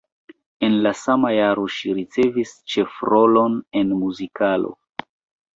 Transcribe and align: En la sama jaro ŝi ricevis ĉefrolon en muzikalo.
En 0.67 0.77
la 0.85 0.93
sama 1.01 1.29
jaro 1.35 1.65
ŝi 1.75 1.93
ricevis 1.99 2.55
ĉefrolon 2.75 3.61
en 3.83 3.93
muzikalo. 4.03 4.77